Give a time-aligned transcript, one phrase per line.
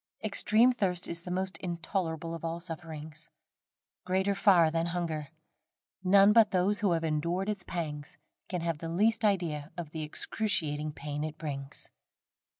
[0.23, 3.29] Extreme thirst is the most intolerable of all sufferings
[4.03, 5.27] greater far than hunger.
[6.03, 8.17] None but those who have endured its pangs,
[8.49, 11.91] can have the least idea of the excruciating pain it brings.